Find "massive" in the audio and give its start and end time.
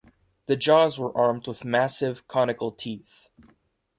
1.63-2.27